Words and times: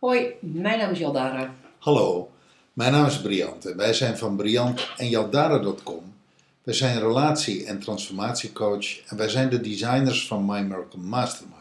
Hoi, 0.00 0.34
mijn 0.40 0.78
naam 0.78 0.90
is 0.90 0.98
Jaldara. 0.98 1.54
Hallo, 1.78 2.30
mijn 2.72 2.92
naam 2.92 3.06
is 3.06 3.20
Briant 3.20 3.66
en 3.66 3.76
wij 3.76 3.92
zijn 3.92 4.18
van 4.18 4.36
Briant 4.36 4.88
en 4.96 5.08
Jaldara.com. 5.08 6.14
Wij 6.62 6.74
zijn 6.74 6.98
relatie- 6.98 7.64
en 7.64 7.78
transformatiecoach 7.78 9.08
en 9.08 9.16
wij 9.16 9.28
zijn 9.28 9.48
de 9.48 9.60
designers 9.60 10.26
van 10.26 10.44
My 10.46 10.60
Miracle 10.60 11.00
Mastermind. 11.00 11.57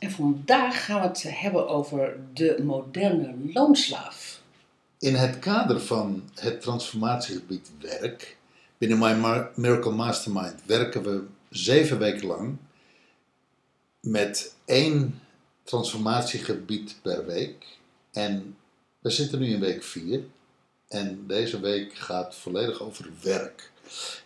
En 0.00 0.10
vandaag 0.10 0.84
gaan 0.84 1.00
we 1.00 1.06
het 1.06 1.22
hebben 1.26 1.68
over 1.68 2.16
de 2.34 2.58
moderne 2.62 3.34
loonslaaf. 3.52 4.40
In 4.98 5.14
het 5.14 5.38
kader 5.38 5.80
van 5.80 6.30
het 6.34 6.60
transformatiegebied 6.60 7.70
werk, 7.80 8.36
binnen 8.78 8.98
My 8.98 9.48
Miracle 9.54 9.92
Mastermind 9.92 10.54
werken 10.66 11.02
we 11.02 11.24
zeven 11.50 11.98
weken 11.98 12.26
lang 12.26 12.56
met 14.00 14.54
één 14.64 15.20
transformatiegebied 15.62 16.96
per 17.02 17.26
week. 17.26 17.66
En 18.12 18.56
we 18.98 19.10
zitten 19.10 19.38
nu 19.38 19.46
in 19.46 19.60
week 19.60 19.82
vier 19.82 20.24
en 20.88 21.24
deze 21.26 21.60
week 21.60 21.94
gaat 21.94 22.34
volledig 22.34 22.80
over 22.80 23.10
werk. 23.22 23.70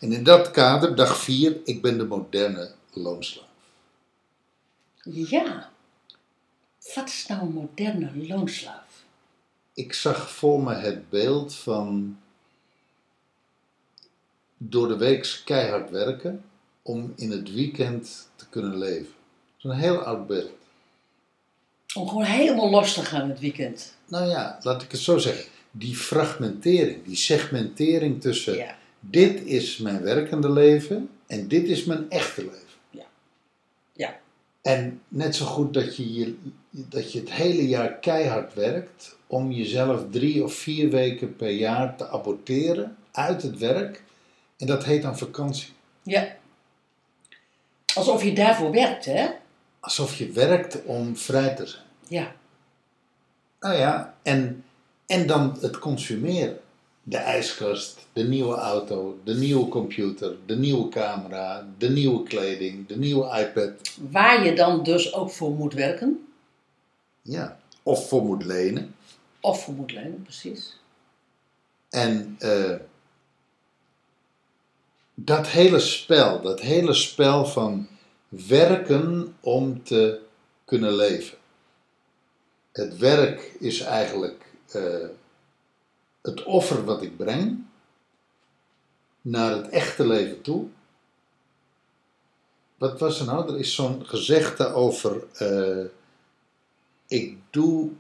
En 0.01 0.13
in 0.13 0.25
dat 0.25 0.51
kader, 0.51 0.97
dag 0.97 1.17
vier, 1.17 1.57
ik 1.65 1.83
ben 1.83 1.99
de 1.99 2.05
moderne 2.05 2.71
loonslaaf. 2.93 3.44
Ja, 5.05 5.71
wat 6.95 7.09
is 7.09 7.27
nou 7.27 7.41
een 7.41 7.53
moderne 7.53 8.27
loonslaaf? 8.27 9.05
Ik 9.75 9.93
zag 9.93 10.31
voor 10.31 10.63
me 10.63 10.75
het 10.75 11.11
beeld 11.11 11.55
van 11.55 12.19
door 14.57 14.89
de 14.89 14.97
week 14.97 15.43
keihard 15.45 15.91
werken 15.91 16.45
om 16.83 17.13
in 17.17 17.31
het 17.31 17.53
weekend 17.53 18.29
te 18.37 18.49
kunnen 18.49 18.79
leven. 18.79 19.13
Dat 19.57 19.73
is 19.73 19.79
een 19.79 19.85
heel 19.85 19.99
oud 19.99 20.27
beeld. 20.27 20.53
Om 21.95 22.09
gewoon 22.09 22.25
helemaal 22.25 22.71
los 22.71 22.95
te 22.95 23.05
gaan 23.05 23.29
het 23.29 23.41
weekend. 23.41 23.97
Nou 24.07 24.29
ja, 24.29 24.59
laat 24.63 24.83
ik 24.83 24.91
het 24.91 25.01
zo 25.01 25.19
zeggen. 25.19 25.45
Die 25.71 25.97
fragmentering, 25.97 27.05
die 27.05 27.17
segmentering 27.17 28.21
tussen 28.21 28.57
Ja, 28.57 28.77
dit 29.01 29.45
is 29.45 29.79
mijn 29.79 30.03
werkende 30.03 30.51
leven 30.51 31.11
en 31.27 31.49
dit 31.49 31.69
is 31.69 31.85
mijn 31.85 32.11
echte 32.11 32.43
leven. 32.43 32.59
Ja. 32.91 33.07
Ja. 33.93 34.21
En 34.65 35.03
net 35.09 35.37
zo 35.37 35.45
goed 35.45 35.75
dat 35.75 35.97
je, 35.97 36.15
je, 36.15 36.37
dat 36.71 37.13
je 37.13 37.21
het 37.21 37.33
hele 37.33 37.69
jaar 37.69 37.95
keihard 37.95 38.55
werkt 38.55 39.17
om 39.27 39.51
jezelf 39.53 40.03
drie 40.11 40.45
of 40.45 40.55
vier 40.55 40.91
weken 40.91 41.37
per 41.37 41.51
jaar 41.51 41.97
te 41.97 42.09
aborteren 42.09 42.97
uit 43.13 43.43
het 43.43 43.59
werk. 43.59 44.03
En 44.57 44.67
dat 44.67 44.85
heet 44.85 45.03
dan 45.03 45.19
vakantie. 45.19 45.73
ja. 46.03 46.37
Alsof 47.95 48.25
je 48.25 48.33
daarvoor 48.33 48.71
werkt, 48.71 49.05
hè? 49.05 49.29
Alsof 49.81 50.15
je 50.15 50.31
werkt 50.31 50.85
om 50.85 51.17
vrij 51.17 51.55
te 51.55 51.67
zijn. 51.67 51.85
Ja, 52.09 52.33
Nou 53.61 53.77
ja, 53.77 54.15
en, 54.23 54.65
en 55.07 55.27
dan 55.27 55.57
het 55.61 55.79
consumeren. 55.79 56.61
De 57.07 57.17
ijskast, 57.17 58.07
de 58.13 58.25
nieuwe 58.25 58.55
auto, 58.55 59.19
de 59.25 59.35
nieuwe 59.35 59.69
computer, 59.69 60.37
de 60.47 60.57
nieuwe 60.57 60.89
camera, 60.89 61.69
de 61.79 61.91
nieuwe 61.91 62.23
kleding, 62.23 62.87
de 62.89 62.97
nieuwe 62.97 63.39
iPad. 63.41 63.71
waar 64.11 64.45
je 64.45 64.55
dan 64.55 64.83
dus 64.83 65.15
ook 65.15 65.31
voor 65.31 65.51
moet 65.51 65.75
werken. 65.75 66.27
Ja, 67.23 67.61
of 67.83 68.09
voor 68.09 68.23
moet 68.23 68.45
lenen. 68.45 68.95
Of 69.41 69.65
voor 69.65 69.75
moet 69.75 69.93
lenen, 69.93 70.23
precies. 70.23 70.81
En 71.91 72.37
eh, 72.39 72.75
dat 75.15 75.47
hele 75.47 75.81
spel, 75.81 76.41
dat 76.41 76.61
hele 76.61 76.93
spel 76.93 77.47
van 77.47 77.89
werken 78.29 79.37
om 79.41 79.83
te 79.83 80.21
kunnen 80.65 80.95
leven. 80.95 81.39
Het 82.73 82.97
werk 82.97 83.53
is 83.59 83.81
eigenlijk 83.81 84.45
eh, 84.73 84.83
het 86.25 86.43
offer 86.43 86.85
wat 86.85 87.03
ik 87.03 87.17
breng 87.17 87.65
naar 89.21 89.51
het 89.51 89.69
echte 89.69 90.07
leven 90.07 90.43
toe. 90.43 90.67
Wat 92.79 93.01
was 93.01 93.21
er 93.21 93.27
nou? 93.27 93.53
Er 93.53 93.59
is 93.59 93.75
zo'n 93.75 94.03
gezegde 94.07 94.73
over: 94.73 95.23
eh, 95.33 95.85
ik 97.09 97.37
doe 97.51 97.91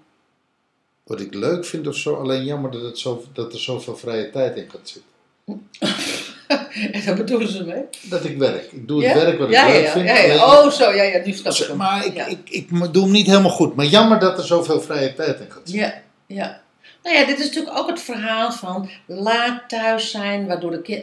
wat 1.02 1.20
ik 1.20 1.34
leuk 1.34 1.64
vind 1.64 1.86
of 1.86 1.96
zo, 1.96 2.14
alleen 2.14 2.44
jammer 2.44 2.70
dat, 2.70 2.82
het 2.82 2.98
zo, 2.98 3.24
dat 3.32 3.52
er 3.52 3.60
zoveel 3.60 3.96
vrije 3.96 4.30
tijd 4.30 4.56
in 4.56 4.70
gaat 4.70 4.88
zitten. 4.88 5.12
en 6.92 7.04
daar 7.04 7.16
bedoelen 7.16 7.48
ze 7.48 7.64
mee? 7.64 7.84
Dat 8.02 8.24
ik 8.24 8.38
werk. 8.38 8.72
Ik 8.72 8.88
doe 8.88 9.04
het 9.04 9.22
werk 9.22 9.38
wat 9.38 9.48
ik 9.48 9.54
ja, 9.54 9.66
leuk 9.66 9.88
vind. 9.88 10.10
Oh, 10.40 10.70
zo, 10.70 10.92
ja, 10.92 11.02
ja, 11.02 11.24
nu 11.24 11.32
snap 11.32 11.52
ik 11.52 11.66
hem. 11.66 11.76
maar 11.76 12.06
ik, 12.06 12.26
ik, 12.26 12.50
ik 12.50 12.92
doe 12.92 13.02
hem 13.02 13.12
niet 13.12 13.26
helemaal 13.26 13.50
goed. 13.50 13.74
Maar 13.74 13.86
jammer 13.86 14.18
dat 14.18 14.38
er 14.38 14.44
zoveel 14.44 14.80
vrije 14.80 15.14
tijd 15.14 15.40
in 15.40 15.50
gaat 15.50 15.68
zitten. 15.68 15.74
Ja, 15.74 16.02
ja. 16.26 16.63
Nou 17.04 17.16
ja, 17.16 17.26
dit 17.26 17.38
is 17.38 17.47
natuurlijk 17.47 17.76
ook 17.78 17.88
het 17.88 18.00
verhaal 18.00 18.53
van 18.53 18.91
laat 19.06 19.69
thuis 19.69 20.10
zijn, 20.10 20.47
waardoor 20.47 20.70
de 20.70 20.82
ki- 20.82 21.03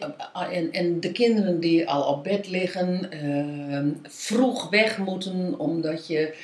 en, 0.72 1.00
de 1.00 1.12
kinderen 1.12 1.60
die 1.60 1.90
al 1.90 2.04
op 2.04 2.24
bed 2.24 2.48
liggen, 2.48 3.12
ehm, 3.12 3.90
vroeg 4.04 4.70
weg 4.70 4.98
moeten 4.98 5.60
omdat 5.60 6.08
je, 6.08 6.36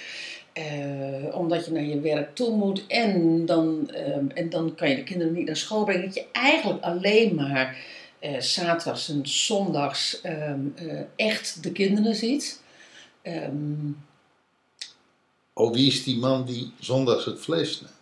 eh, 0.53 1.35
omdat 1.35 1.66
je 1.66 1.72
naar 1.72 1.84
je 1.84 2.00
werk 2.00 2.35
toe 2.35 2.56
moet. 2.56 2.88
En 2.88 3.46
dan, 3.46 3.90
ehm, 3.94 4.25
en 4.34 4.50
dan 4.50 4.75
kan 4.75 4.90
je 4.90 4.96
de 4.96 5.03
kinderen 5.03 5.34
niet 5.34 5.46
naar 5.46 5.57
school 5.57 5.84
brengen. 5.84 6.06
Dat 6.06 6.16
je 6.16 6.25
eigenlijk 6.31 6.84
alleen 6.84 7.35
maar 7.35 7.78
eh 8.19 8.40
zaterdags 8.40 9.09
en 9.09 9.28
zondags 9.28 10.22
ehm, 10.22 10.59
eh, 10.75 11.00
echt 11.16 11.63
de 11.63 11.72
kinderen 11.72 12.16
ziet. 12.16 12.62
Oh, 15.53 15.73
wie 15.73 15.88
is 15.88 16.03
die 16.03 16.17
man 16.17 16.46
die 16.46 16.72
zondags 16.79 17.25
het 17.25 17.41
vlees 17.41 17.72
snijdt? 17.78 17.96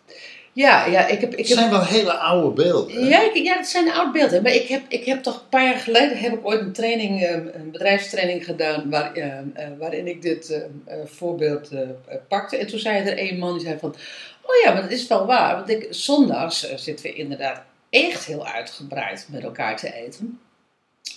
Ja, 0.56 0.86
ja, 0.86 1.06
ik 1.06 1.20
heb... 1.20 1.32
Ik 1.32 1.38
Het 1.38 1.48
heb 1.48 1.58
zijn 1.58 1.70
wel 1.70 1.84
hele 1.84 2.12
oude 2.12 2.62
beelden. 2.62 3.02
hè? 3.02 3.08
Ja, 3.08 3.22
ik, 3.22 3.34
ja, 3.34 3.54
dat 3.56 3.66
zijn 3.66 3.90
oud 3.92 4.12
beelden. 4.12 4.42
Maar 4.42 4.52
ik 4.54 4.68
heb, 4.68 4.82
ik 4.88 5.04
heb 5.04 5.22
toch 5.22 5.34
een 5.34 5.48
paar 5.48 5.64
jaar 5.64 5.76
geleden 5.78 6.18
heb 6.18 6.32
ik 6.32 6.46
ooit 6.46 6.60
een 6.60 6.72
training, 6.72 7.22
eh, 7.22 7.30
een 7.32 7.70
bedrijfstraining 7.70 8.44
gedaan 8.44 8.90
waar, 8.90 9.12
eh, 9.12 9.38
eh, 9.38 9.44
waarin 9.78 10.06
ik 10.06 10.22
dit 10.22 10.50
eh, 10.50 10.58
eh, 10.84 11.06
voorbeeld 11.06 11.70
eh, 11.70 11.80
pakte. 12.28 12.56
En 12.56 12.66
toen 12.66 12.78
zei 12.78 13.04
er 13.08 13.30
een 13.30 13.38
man 13.38 13.52
die 13.58 13.66
zei 13.66 13.78
van, 13.78 13.94
oh 14.42 14.54
ja, 14.64 14.72
maar 14.72 14.82
dat 14.82 14.90
is 14.90 15.06
wel 15.06 15.26
waar. 15.26 15.56
Want 15.56 15.68
ik, 15.68 15.86
zondags 15.90 16.74
zitten 16.74 17.06
we 17.06 17.12
inderdaad 17.12 17.62
echt 17.90 18.24
heel 18.24 18.46
uitgebreid 18.46 19.26
met 19.30 19.42
elkaar 19.42 19.76
te 19.76 19.94
eten. 19.94 20.40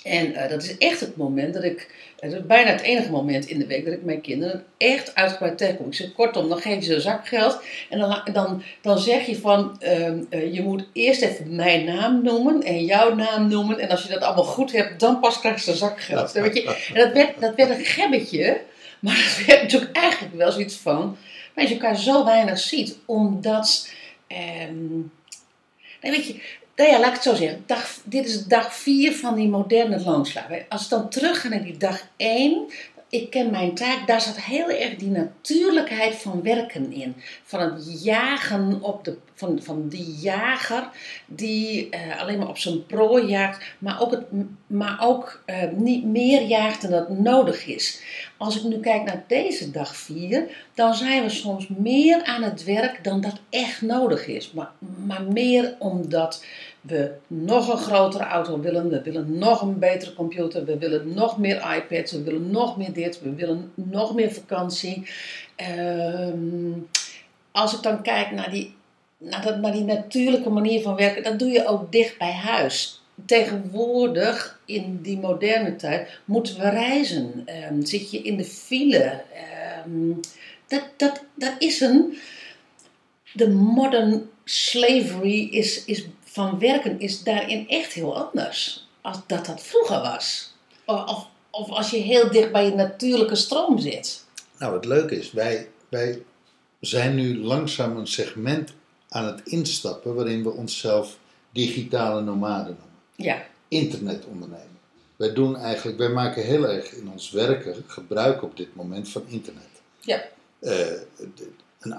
En 0.04 0.36
eh, 0.36 0.50
dat 0.50 0.64
is 0.64 0.78
echt 0.78 1.00
het 1.00 1.16
moment 1.16 1.54
dat 1.54 1.64
ik, 1.64 1.90
het 2.20 2.34
is 2.34 2.46
bijna 2.46 2.72
het 2.72 2.82
enige 2.82 3.12
moment 3.12 3.46
in 3.46 3.60
de 3.60 3.66
week 3.66 3.86
dat 3.86 3.94
ik 3.94 4.04
mijn 4.04 4.22
kinderen 4.22 4.66
echt 4.78 5.16
uitgebreid 5.16 5.58
tegenkom. 5.58 5.88
Ik 5.88 5.94
zeg 5.94 6.14
kortom, 6.14 6.50
dan 6.50 6.58
geef 6.58 6.76
je 6.76 6.94
ze 6.94 7.02
zakgeld 7.02 7.62
en 7.90 8.00
dan, 8.00 8.22
dan, 8.34 8.64
dan 8.82 9.00
zeg 9.00 9.26
je 9.26 9.40
van, 9.40 9.82
ehm, 9.82 10.24
eh, 10.30 10.54
je 10.54 10.62
moet 10.62 10.86
eerst 10.94 11.22
even 11.22 11.56
mijn 11.56 11.86
naam 11.86 12.24
noemen 12.24 12.64
en 12.64 12.86
jouw 12.86 13.16
naam 13.16 13.48
noemen. 13.48 13.80
En 13.80 13.90
als 13.90 14.04
je 14.04 14.10
dat 14.10 14.22
allemaal 14.22 14.44
goed 14.44 14.72
hebt, 14.72 15.00
dan 15.00 15.20
pas 15.20 15.40
krijg 15.40 15.68
een 15.68 15.76
zakgeld. 15.76 16.32
Weet 16.32 16.56
je, 16.56 16.88
en 16.94 17.00
dat 17.04 17.14
werd, 17.14 17.40
dat 17.40 17.56
werd 17.56 17.70
een 17.70 17.86
gebbetje, 17.86 18.62
maar 19.00 19.16
dat 19.16 19.46
werd 19.46 19.62
natuurlijk 19.62 19.96
eigenlijk 19.98 20.36
wel 20.36 20.52
zoiets 20.52 20.76
van, 20.76 21.18
dat 21.56 21.68
je 21.68 21.74
elkaar 21.74 21.98
zo 21.98 22.26
weinig 22.26 22.60
ziet, 22.60 22.98
omdat, 23.06 23.90
nee, 24.28 26.12
weet 26.12 26.28
je, 26.28 26.42
nou 26.80 26.92
ja, 26.92 27.00
laat 27.00 27.08
ik 27.08 27.14
het 27.14 27.24
zo 27.24 27.36
zeggen. 27.36 27.64
Dag, 27.66 28.00
dit 28.04 28.26
is 28.26 28.46
dag 28.46 28.76
4 28.76 29.16
van 29.16 29.36
die 29.36 29.48
moderne 29.48 30.04
loonslaaf. 30.04 30.46
Als 30.70 30.84
ik 30.84 30.90
dan 30.90 31.10
terug 31.10 31.42
ga 31.42 31.48
naar 31.48 31.64
die 31.64 31.78
dag 31.78 32.08
1. 32.18 32.68
Ik 33.10 33.30
ken 33.30 33.52
mijn 33.52 33.74
taak, 33.74 34.08
daar 34.08 34.22
zat 34.22 34.42
heel 34.42 34.70
erg 34.70 34.96
die 34.96 35.10
natuurlijkheid 35.10 36.16
van 36.16 36.42
werken 36.42 36.92
in. 36.92 37.16
Van 37.44 37.60
het 37.60 38.04
jagen 38.04 38.82
op 38.82 39.04
de, 39.04 39.18
van, 39.34 39.60
van 39.62 39.88
die 39.88 40.16
jager 40.22 40.90
die 41.26 41.90
eh, 41.90 42.22
alleen 42.22 42.38
maar 42.38 42.48
op 42.48 42.58
zijn 42.58 42.86
prooi 42.86 43.26
jaagt, 43.26 43.66
maar 43.80 44.02
ook, 44.02 44.12
het, 44.12 44.24
maar 44.68 44.98
ook 45.02 45.42
eh, 45.46 45.64
niet 45.76 46.06
meer 46.06 46.42
jaagt 46.42 46.82
dan 46.82 46.92
dat 46.92 47.10
nodig 47.10 47.66
is. 47.66 48.02
Als 48.38 48.58
ik 48.58 48.64
nu 48.64 48.80
kijk 48.80 49.04
naar 49.04 49.24
deze 49.28 49.72
dag 49.72 49.96
4, 49.96 50.68
dan 50.74 50.94
zijn 50.94 51.24
we 51.24 51.30
soms 51.30 51.68
meer 51.68 52.24
aan 52.24 52.44
het 52.44 52.64
werk 52.64 53.04
dan 53.04 53.22
dat 53.22 53.40
echt 53.50 53.82
nodig 53.82 54.28
is. 54.28 54.52
Maar, 54.52 54.72
maar 55.06 55.24
meer 55.24 55.76
omdat 55.80 56.44
we 56.82 57.12
nog 57.28 57.70
een 57.70 57.78
grotere 57.78 58.24
auto 58.24 58.60
willen, 58.60 58.90
we 58.90 59.02
willen 59.02 59.38
nog 59.38 59.62
een 59.62 59.80
betere 59.80 60.14
computer, 60.14 60.66
we 60.66 60.78
willen 60.78 61.14
nog 61.14 61.38
meer 61.38 61.76
iPads, 61.76 62.12
we 62.12 62.24
willen 62.24 62.52
nog 62.52 62.78
meer 62.78 62.94
dit, 62.94 63.22
we 63.22 63.34
willen 63.34 63.72
nog 63.74 64.16
meer 64.16 64.32
vakantie. 64.32 65.10
Ehm, 65.56 66.72
als 67.52 67.74
ik 67.74 67.82
dan 67.82 68.02
kijk 68.02 68.32
naar 68.32 68.52
die, 68.52 68.76
naar, 69.18 69.44
dat, 69.44 69.58
naar 69.58 69.72
die 69.72 69.84
natuurlijke 69.84 70.50
manier 70.50 70.82
van 70.82 70.96
werken, 70.96 71.24
dat 71.24 71.40
doe 71.40 71.50
je 71.50 71.68
ook 71.68 71.92
dicht 71.92 72.18
bij 72.18 72.34
huis. 72.34 73.02
Tegenwoordig, 73.26 74.60
in 74.66 75.00
die 75.02 75.20
moderne 75.20 75.76
tijd, 75.76 76.20
moeten 76.26 76.60
we 76.60 76.70
reizen. 76.70 77.42
Ehm, 77.46 77.82
zit 77.82 78.12
je 78.12 78.22
in 78.22 78.38
de 78.38 78.46
file? 78.46 79.22
Ehm, 79.34 80.14
dat, 80.68 80.84
dat, 80.98 81.24
dat 81.36 81.54
is 81.58 81.82
een. 81.82 82.18
De 83.34 83.50
modern 83.50 84.30
slavery 84.44 85.48
is, 85.52 85.86
is, 85.86 86.06
van 86.32 86.60
werken 86.60 87.00
is 87.00 87.24
daarin 87.24 87.68
echt 87.70 87.94
heel 87.94 88.18
anders. 88.26 88.88
Als 89.02 89.18
dat 89.28 89.46
dat 89.46 89.62
vroeger 89.62 90.02
was. 90.02 90.54
Of, 90.86 91.28
of 91.50 91.70
als 91.70 91.90
je 91.90 91.98
heel 91.98 92.32
dicht 92.32 92.52
bij 92.52 92.66
je 92.66 92.76
natuurlijke 92.76 93.36
stroom 93.36 93.80
zit. 93.80 94.26
Nou, 94.60 94.74
het 94.76 94.86
leuke 94.86 95.18
is, 95.18 95.32
wij, 95.32 95.70
wij 95.90 96.22
zijn 96.80 97.16
nu 97.16 97.40
langzaam 97.40 97.98
een 97.98 98.08
segment 98.08 98.74
aan 99.10 99.26
het 99.26 99.42
instappen 99.44 100.16
waarin 100.16 100.44
we 100.44 100.52
onszelf 100.52 101.18
digitale 101.52 102.22
nomaden 102.22 102.78
noemen. 102.80 102.98
Ja, 103.16 103.46
Internetondernemer. 103.68 104.68
Wij 105.16 105.34
doen 105.34 105.58
eigenlijk, 105.58 105.98
wij 105.98 106.10
maken 106.10 106.44
heel 106.44 106.68
erg 106.68 106.92
in 106.92 107.10
ons 107.12 107.32
werken 107.32 107.84
gebruik 107.88 108.44
op 108.44 108.58
dit 108.58 108.76
moment 108.76 109.10
van 109.10 109.24
internet. 109.28 109.64
ja, 110.00 110.24
Eh, 110.60 110.88
een 111.80 111.94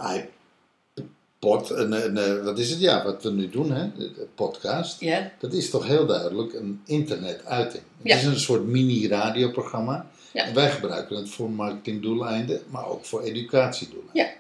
iPod, 1.43 1.71
een, 1.71 1.93
een, 1.93 2.17
eh, 2.17 2.45
wat 2.45 2.59
is 2.59 2.71
het? 2.71 2.81
Ja, 2.81 3.05
wat 3.05 3.23
we 3.23 3.31
nu 3.31 3.49
doen, 3.49 3.71
hè? 3.73 3.89
de 3.97 4.27
podcast. 4.35 5.01
ja, 5.01 5.33
Dat 5.39 5.53
is 5.53 5.71
toch 5.71 5.87
heel 5.87 6.07
duidelijk 6.07 6.53
een 6.55 6.81
internetuiting. 6.85 7.83
Het 8.03 8.07
Ja. 8.13 8.17
is 8.17 8.25
een 8.25 8.41
soort 8.41 8.67
mini-radioprogramma. 8.67 10.07
Ja. 10.33 10.45
En 10.47 10.55
wij 10.55 10.71
gebruiken 10.71 11.17
het 11.17 11.29
voor 11.29 11.51
marketingdoeleinden, 11.51 12.61
maar 12.69 12.87
ook 12.89 13.05
voor 13.05 13.23
educatiedoeleinden. 13.23 14.15
Ja. 14.23 14.31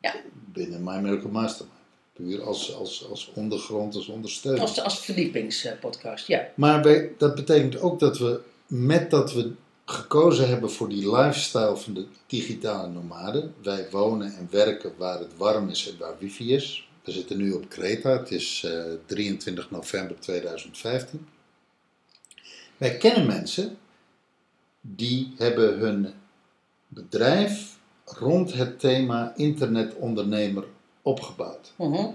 Ja. 0.00 0.14
Binnen 0.52 0.82
My 0.84 0.96
Miracle 0.98 1.30
Mastermind. 1.30 1.72
Puur 2.12 2.42
als, 2.42 2.74
als, 2.74 3.06
als 3.10 3.30
ondergrond, 3.34 3.94
als 3.94 4.06
ondersteuning. 4.08 4.62
als, 4.62 4.80
als 4.82 4.98
verdiepingspodcast. 5.00 6.26
Ja, 6.26 6.48
Maar 6.54 6.82
wij, 6.82 7.10
dat 7.18 7.34
betekent 7.34 7.80
ook 7.80 8.00
dat 8.00 8.18
we, 8.18 8.40
met 8.66 9.10
dat 9.10 9.32
we 9.32 9.50
gekozen 9.84 10.48
hebben 10.48 10.70
voor 10.70 10.88
die 10.88 11.16
lifestyle 11.16 11.76
van 11.76 11.94
de 11.94 12.06
digitale 12.26 12.88
nomaden. 12.88 13.54
Wij 13.62 13.90
wonen 13.90 14.36
en 14.36 14.48
werken 14.50 14.92
waar 14.96 15.18
het 15.18 15.36
warm 15.36 15.68
is 15.68 15.90
en 15.90 15.98
waar 15.98 16.18
wifi 16.18 16.54
is. 16.54 16.88
We 17.04 17.12
zitten 17.12 17.36
nu 17.36 17.52
op 17.52 17.68
Kreta, 17.68 18.10
het 18.10 18.30
is 18.30 18.64
eh, 18.64 18.84
23 19.06 19.70
november 19.70 20.20
2015. 20.20 21.26
Wij 22.76 22.96
kennen 22.96 23.26
mensen 23.26 23.78
die 24.80 25.34
hebben 25.36 25.78
hun 25.78 26.12
bedrijf 26.88 27.78
rond 28.04 28.52
het 28.52 28.80
thema 28.80 29.32
internetondernemer 29.36 30.64
opgebouwd. 31.02 31.72
Mhm. 31.76 32.06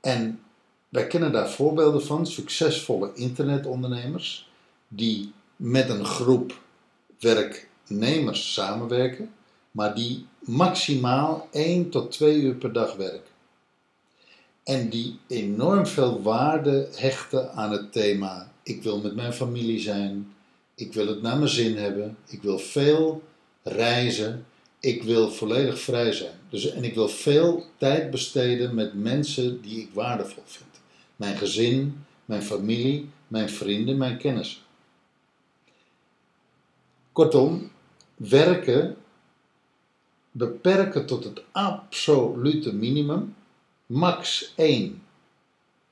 En 0.00 0.40
wij 0.88 1.06
kennen 1.06 1.32
daar 1.32 1.50
voorbeelden 1.50 2.02
van, 2.02 2.26
succesvolle 2.26 3.10
internetondernemers, 3.14 4.50
die 4.88 5.32
met 5.56 5.88
een 5.88 6.04
groep 6.04 6.64
werknemers 7.20 8.52
samenwerken, 8.52 9.30
maar 9.70 9.94
die 9.94 10.26
maximaal 10.40 11.48
1 11.52 11.90
tot 11.90 12.12
2 12.12 12.40
uur 12.40 12.54
per 12.54 12.72
dag 12.72 12.96
werken. 12.96 13.34
En 14.64 14.88
die 14.88 15.18
enorm 15.26 15.86
veel 15.86 16.22
waarde 16.22 16.88
hechten 16.94 17.52
aan 17.52 17.72
het 17.72 17.92
thema: 17.92 18.52
ik 18.62 18.82
wil 18.82 19.00
met 19.00 19.14
mijn 19.14 19.32
familie 19.32 19.80
zijn, 19.80 20.34
ik 20.74 20.92
wil 20.92 21.06
het 21.06 21.22
naar 21.22 21.36
mijn 21.36 21.50
zin 21.50 21.76
hebben, 21.76 22.16
ik 22.26 22.42
wil 22.42 22.58
veel 22.58 23.22
reizen, 23.62 24.46
ik 24.80 25.02
wil 25.02 25.30
volledig 25.30 25.80
vrij 25.80 26.12
zijn. 26.12 26.38
Dus, 26.50 26.70
en 26.70 26.84
ik 26.84 26.94
wil 26.94 27.08
veel 27.08 27.66
tijd 27.78 28.10
besteden 28.10 28.74
met 28.74 28.94
mensen 28.94 29.62
die 29.62 29.80
ik 29.80 29.88
waardevol 29.92 30.42
vind. 30.46 30.70
Mijn 31.16 31.36
gezin, 31.36 32.04
mijn 32.24 32.42
familie, 32.42 33.08
mijn 33.28 33.48
vrienden, 33.48 33.96
mijn 33.96 34.18
kennissen. 34.18 34.60
Kortom, 37.16 37.70
werken 38.16 38.96
beperken 40.30 41.06
tot 41.06 41.24
het 41.24 41.42
absolute 41.52 42.74
minimum, 42.74 43.36
max 43.86 44.52
1. 44.56 45.02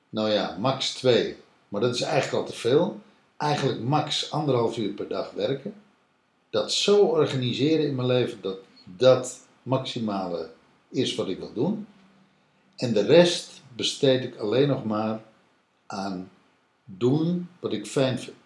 Nou 0.08 0.30
ja, 0.30 0.56
max 0.58 0.92
2, 0.94 1.36
maar 1.68 1.80
dat 1.80 1.94
is 1.94 2.00
eigenlijk 2.00 2.44
al 2.44 2.52
te 2.52 2.58
veel. 2.58 3.00
Eigenlijk 3.36 3.80
max 3.80 4.30
anderhalf 4.30 4.76
uur 4.76 4.92
per 4.92 5.08
dag 5.08 5.30
werken. 5.30 5.74
Dat 6.50 6.72
zo 6.72 6.98
organiseren 7.04 7.86
in 7.86 7.94
mijn 7.94 8.08
leven 8.08 8.40
dat 8.40 8.58
dat 8.84 9.38
maximale 9.62 10.50
is 10.88 11.14
wat 11.14 11.28
ik 11.28 11.38
wil 11.38 11.52
doen. 11.52 11.86
En 12.76 12.92
de 12.92 13.02
rest 13.02 13.62
besteed 13.76 14.24
ik 14.24 14.36
alleen 14.36 14.68
nog 14.68 14.84
maar 14.84 15.22
aan 15.86 16.30
doen 16.84 17.48
wat 17.60 17.72
ik 17.72 17.86
fijn 17.86 18.18
vind. 18.18 18.36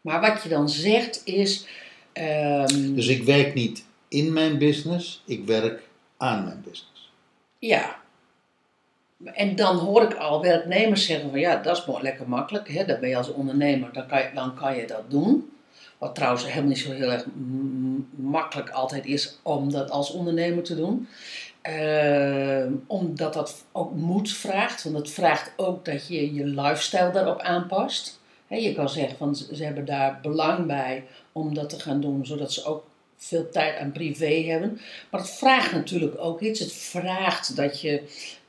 Maar 0.00 0.20
wat 0.20 0.42
je 0.42 0.48
dan 0.48 0.68
zegt 0.68 1.26
is. 1.26 1.66
Ehm, 2.14 2.94
Dus 2.94 3.06
ik 3.06 3.22
werk 3.22 3.54
niet 3.54 3.84
in 4.08 4.32
mijn 4.32 4.58
business, 4.58 5.22
ik 5.26 5.44
werk 5.46 5.82
aan 6.16 6.44
mijn 6.44 6.62
business. 6.64 7.12
Ja. 7.58 7.96
En 9.24 9.56
dan 9.56 9.76
hoor 9.76 10.02
ik 10.02 10.14
al 10.14 10.42
werknemers 10.42 11.06
zeggen 11.06 11.30
van 11.30 11.40
ja, 11.40 11.56
dat 11.56 11.76
is 11.76 12.00
lekker 12.00 12.28
makkelijk. 12.28 12.68
Hè? 12.68 12.84
Dan 12.84 13.00
ben 13.00 13.08
je 13.08 13.16
als 13.16 13.32
ondernemer, 13.32 13.92
dan 13.92 14.06
kan 14.06 14.18
je, 14.18 14.30
dan 14.34 14.54
kan 14.54 14.76
je 14.76 14.86
dat 14.86 15.10
doen. 15.10 15.48
Wat 15.98 16.14
trouwens 16.14 16.46
helemaal 16.46 16.68
niet 16.68 16.78
zo 16.78 16.92
heel 16.92 17.12
erg 17.12 17.26
makkelijk 18.16 18.70
altijd 18.70 19.06
is 19.06 19.38
om 19.42 19.72
dat 19.72 19.90
als 19.90 20.10
ondernemer 20.10 20.62
te 20.62 20.76
doen. 20.76 21.08
Ehm, 21.62 22.72
omdat 22.86 23.34
dat 23.34 23.64
ook 23.72 23.94
moed 23.94 24.32
vraagt. 24.32 24.82
Want 24.82 24.96
het 24.96 25.10
vraagt 25.10 25.52
ook 25.56 25.84
dat 25.84 26.06
je 26.06 26.34
je 26.34 26.44
lifestyle 26.44 27.10
daarop 27.10 27.40
aanpast. 27.40 28.20
Hè, 28.46 28.56
je 28.56 28.74
kan 28.74 28.88
zeggen 28.88 29.16
van 29.16 29.36
ze 29.36 29.64
hebben 29.64 29.84
daar 29.84 30.18
belang 30.22 30.66
bij 30.66 31.04
om 31.34 31.54
dat 31.54 31.68
te 31.70 31.80
gaan 31.80 32.00
doen, 32.00 32.26
zodat 32.26 32.52
ze 32.52 32.64
ook 32.64 32.84
veel 33.16 33.50
tijd 33.50 33.78
aan 33.78 33.92
privé 33.92 34.42
hebben. 34.42 34.80
Maar 35.10 35.20
het 35.20 35.30
vraagt 35.30 35.72
natuurlijk 35.72 36.14
ook 36.18 36.40
iets. 36.40 36.60
Het 36.60 36.72
vraagt 36.72 37.56
dat 37.56 37.80
je, 37.80 38.02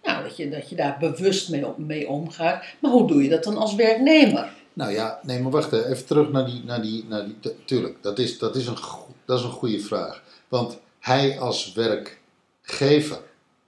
nou, 0.03 0.23
dat 0.23 0.37
je, 0.37 0.49
dat 0.49 0.69
je 0.69 0.75
daar 0.75 0.97
bewust 0.99 1.49
mee, 1.49 1.65
mee 1.77 2.07
omgaat. 2.07 2.63
Maar 2.79 2.91
hoe 2.91 3.07
doe 3.07 3.23
je 3.23 3.29
dat 3.29 3.43
dan 3.43 3.57
als 3.57 3.75
werknemer? 3.75 4.53
Nou 4.73 4.91
ja, 4.91 5.19
nee, 5.23 5.39
maar 5.39 5.51
wacht 5.51 5.71
hè. 5.71 5.89
even 5.89 6.05
terug 6.05 6.31
naar 6.31 6.45
die. 6.45 6.63
Naar 6.63 6.81
die, 6.81 7.05
naar 7.07 7.25
die 7.25 7.39
tu- 7.39 7.55
tuurlijk, 7.65 7.97
dat 8.01 8.19
is, 8.19 8.37
dat, 8.39 8.55
is 8.55 8.67
een, 8.67 8.77
dat 9.25 9.39
is 9.39 9.45
een 9.45 9.51
goede 9.51 9.79
vraag. 9.79 10.23
Want 10.47 10.77
hij 10.99 11.39
als 11.39 11.73
werkgever, 11.73 13.21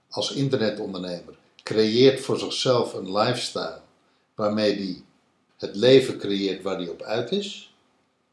als 0.10 0.32
internetondernemer, 0.32 1.36
creëert 1.64 2.20
voor 2.20 2.40
zichzelf 2.40 2.94
een 2.94 3.12
lifestyle 3.12 3.80
waarmee 4.36 4.76
hij 4.76 5.02
het 5.58 5.76
leven 5.76 6.18
creëert 6.18 6.62
waar 6.64 6.78
hij 6.78 6.88
op 6.88 7.02
uit 7.02 7.32
is. 7.32 7.67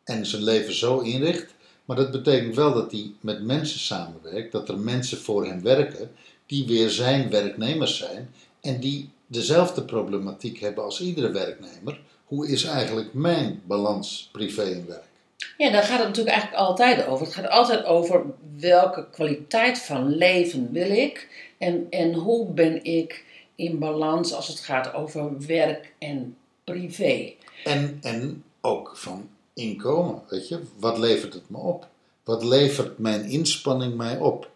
En 0.05 0.27
zijn 0.27 0.43
leven 0.43 0.75
zo 0.75 0.99
inricht. 0.99 1.55
Maar 1.85 1.97
dat 1.97 2.11
betekent 2.11 2.55
wel 2.55 2.75
dat 2.75 2.93
hij 2.93 3.12
met 3.21 3.43
mensen 3.43 3.81
samenwerkt, 3.81 4.53
dat 4.53 4.69
er 4.69 4.79
mensen 4.79 5.19
voor 5.19 5.47
hem 5.47 5.62
werken 5.62 6.11
die 6.47 6.67
weer 6.67 6.91
zijn 6.91 7.31
werknemers 7.31 7.99
zijn 7.99 8.31
en 8.61 8.81
die 8.81 9.11
dezelfde 9.27 9.82
problematiek 9.82 10.61
hebben 10.61 10.84
als 10.84 11.01
iedere 11.01 11.31
werknemer. 11.31 12.01
Hoe 12.25 12.49
is 12.49 12.65
eigenlijk 12.65 13.15
mijn 13.15 13.63
balans 13.67 14.29
privé 14.32 14.63
en 14.63 14.87
werk? 14.87 15.13
Ja, 15.58 15.70
daar 15.70 15.82
gaat 15.82 15.99
het 15.99 16.06
natuurlijk 16.06 16.34
eigenlijk 16.37 16.63
altijd 16.67 17.06
over. 17.06 17.27
Het 17.27 17.34
gaat 17.34 17.49
altijd 17.49 17.84
over 17.84 18.25
welke 18.58 19.06
kwaliteit 19.11 19.79
van 19.79 20.08
leven 20.08 20.73
wil 20.73 20.91
ik 20.91 21.29
en, 21.58 21.87
en 21.91 22.15
hoe 22.15 22.53
ben 22.53 22.84
ik 22.84 23.25
in 23.55 23.79
balans 23.79 24.32
als 24.32 24.49
het 24.49 24.61
gaat 24.61 24.94
over 24.94 25.46
werk 25.46 25.93
en 25.99 26.37
privé. 26.65 27.32
En, 27.65 27.99
en 28.03 28.44
ook 28.61 28.96
van 28.96 29.29
inkomen, 29.55 30.23
weet 30.29 30.49
je. 30.49 30.61
Wat 30.79 30.99
levert 30.99 31.32
het 31.32 31.51
me 31.51 31.58
op? 31.58 31.89
Wat 32.25 32.44
levert 32.44 32.99
mijn 32.99 33.25
inspanning 33.25 33.96
mij 33.96 34.19
op? 34.19 34.53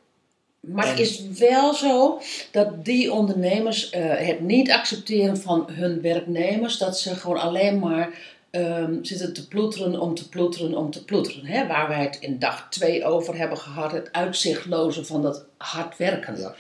Maar 0.61 0.89
het 0.89 0.99
is 0.99 1.23
wel 1.39 1.75
zo 1.75 2.21
dat 2.51 2.85
die 2.85 3.13
ondernemers 3.13 3.91
eh, 3.91 4.27
het 4.27 4.41
niet 4.41 4.71
accepteren 4.71 5.39
van 5.39 5.67
hun 5.71 6.01
werknemers, 6.01 6.79
dat 6.79 6.99
ze 6.99 7.15
gewoon 7.15 7.41
alleen 7.41 7.79
maar 7.79 8.11
ehm, 8.51 9.03
zitten 9.03 9.33
te 9.33 9.49
ploeteren 9.49 10.01
om 10.01 10.15
te 10.15 10.29
ploeteren 10.29 10.77
om 10.77 10.91
te 10.91 11.05
ploeteren. 11.05 11.47
Hè? 11.47 11.67
Waar 11.67 11.89
wij 11.89 12.03
het 12.03 12.19
in 12.21 12.39
dag 12.39 12.67
twee 12.71 13.05
over 13.05 13.37
hebben 13.37 13.59
gehad, 13.59 13.93
het 13.93 14.13
uitzichtloze 14.13 15.05
van 15.05 15.23
dat 15.23 15.45
hard 15.57 15.97
werken. 15.97 16.39
Ja. 16.41 16.55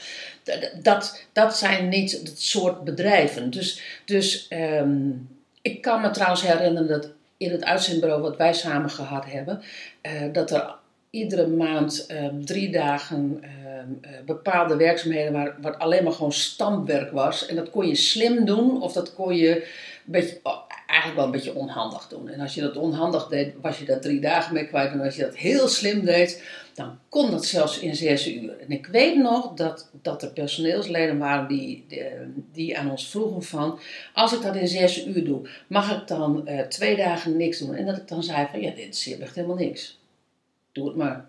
Dat, 0.82 1.24
dat 1.32 1.56
zijn 1.56 1.88
niet 1.88 2.12
het 2.12 2.42
soort 2.42 2.84
bedrijven. 2.84 3.50
Dus, 3.50 3.82
dus 4.04 4.48
ehm, 4.48 5.10
ik 5.62 5.82
kan 5.82 6.00
me 6.00 6.10
trouwens 6.10 6.42
herinneren 6.42 6.88
dat 6.88 7.08
in 7.38 7.50
het 7.50 7.64
uitzendbureau 7.64 8.22
wat 8.22 8.36
wij 8.36 8.54
samen 8.54 8.90
gehad 8.90 9.24
hebben, 9.24 9.62
eh, 10.00 10.12
dat 10.32 10.50
er 10.50 10.74
iedere 11.10 11.46
maand 11.46 12.06
ehm, 12.06 12.40
drie 12.44 12.70
dagen 12.70 13.38
ehm, 13.42 13.88
eh, 14.00 14.10
bepaalde 14.26 14.76
werkzaamheden 14.76 15.32
waar, 15.32 15.56
wat 15.60 15.78
alleen 15.78 16.04
maar 16.04 16.12
gewoon 16.12 16.32
stampwerk 16.32 17.10
was. 17.10 17.46
En 17.46 17.56
dat 17.56 17.70
kon 17.70 17.86
je 17.86 17.94
slim 17.94 18.44
doen 18.44 18.82
of 18.82 18.92
dat 18.92 19.14
kon 19.14 19.36
je 19.36 19.56
een 19.56 20.12
beetje, 20.12 20.40
oh, 20.42 20.58
eigenlijk 20.86 21.16
wel 21.16 21.24
een 21.24 21.30
beetje 21.30 21.54
onhandig 21.54 22.08
doen. 22.08 22.28
En 22.28 22.40
als 22.40 22.54
je 22.54 22.60
dat 22.60 22.76
onhandig 22.76 23.26
deed, 23.26 23.54
was 23.60 23.78
je 23.78 23.84
daar 23.84 24.00
drie 24.00 24.20
dagen 24.20 24.54
mee 24.54 24.66
kwijt. 24.66 24.92
En 24.92 25.00
als 25.00 25.16
je 25.16 25.22
dat 25.22 25.36
heel 25.36 25.68
slim 25.68 26.04
deed, 26.04 26.42
dan 26.78 26.98
kon 27.08 27.30
dat 27.30 27.44
zelfs 27.44 27.78
in 27.78 27.96
zes 27.96 28.28
uur. 28.28 28.58
En 28.58 28.70
ik 28.70 28.86
weet 28.86 29.16
nog 29.16 29.54
dat, 29.54 29.90
dat 30.02 30.22
er 30.22 30.32
personeelsleden 30.32 31.18
waren 31.18 31.48
die, 31.48 31.84
die, 31.88 32.02
die 32.52 32.78
aan 32.78 32.90
ons 32.90 33.08
vroegen 33.08 33.42
van... 33.42 33.78
Als 34.14 34.32
ik 34.32 34.42
dat 34.42 34.56
in 34.56 34.68
zes 34.68 35.06
uur 35.06 35.24
doe, 35.24 35.48
mag 35.66 36.00
ik 36.00 36.06
dan 36.06 36.46
eh, 36.46 36.66
twee 36.66 36.96
dagen 36.96 37.36
niks 37.36 37.58
doen? 37.58 37.74
En 37.74 37.86
dat 37.86 37.96
ik 37.96 38.08
dan 38.08 38.22
zei 38.22 38.46
van, 38.50 38.60
ja, 38.60 38.70
dit 38.70 38.94
is 38.94 39.18
echt 39.18 39.34
helemaal 39.34 39.56
niks. 39.56 39.98
Doe 40.72 40.86
het 40.86 40.96
maar. 40.96 41.28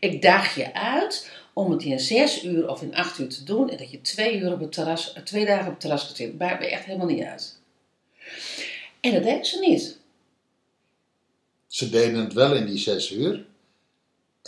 Ik 0.00 0.22
daag 0.22 0.54
je 0.54 0.74
uit 0.74 1.30
om 1.52 1.70
het 1.70 1.82
in 1.82 2.00
zes 2.00 2.44
uur 2.44 2.68
of 2.68 2.82
in 2.82 2.94
acht 2.94 3.18
uur 3.18 3.28
te 3.28 3.44
doen 3.44 3.70
en 3.70 3.76
dat 3.76 3.90
je 3.90 4.00
twee, 4.00 4.40
uur 4.40 4.52
op 4.52 4.60
het 4.60 4.72
terras, 4.72 5.12
eh, 5.12 5.22
twee 5.22 5.46
dagen 5.46 5.66
op 5.66 5.70
het 5.70 5.80
terras 5.80 6.04
gaat 6.04 6.16
zitten. 6.16 6.36
Maakt 6.38 6.60
me 6.60 6.70
echt 6.70 6.84
helemaal 6.84 7.06
niet 7.06 7.24
uit. 7.24 7.60
En 9.00 9.12
dat 9.12 9.22
deden 9.22 9.44
ze 9.44 9.58
niet. 9.58 9.98
Ze 11.66 11.90
deden 11.90 12.20
het 12.20 12.32
wel 12.32 12.54
in 12.54 12.66
die 12.66 12.78
zes 12.78 13.10
uur. 13.12 13.46